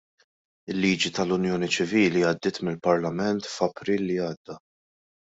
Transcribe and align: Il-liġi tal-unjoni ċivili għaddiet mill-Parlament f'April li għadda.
Il-liġi 0.73 1.11
tal-unjoni 1.17 1.69
ċivili 1.75 2.23
għaddiet 2.29 2.61
mill-Parlament 2.69 3.51
f'April 3.53 4.07
li 4.09 4.17
għadda. 4.29 4.57